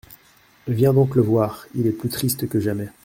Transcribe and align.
Viens 0.67 0.93
donc 0.95 1.15
le 1.15 1.21
voir, 1.21 1.67
il 1.75 1.85
est 1.85 1.91
plus 1.91 2.09
triste 2.09 2.49
que 2.49 2.59
jamais! 2.59 2.87